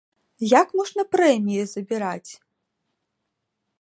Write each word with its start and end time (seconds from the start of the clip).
Як 0.61 0.67
можна 0.79 1.03
прэміі 1.15 1.63
забіраць? 1.73 2.31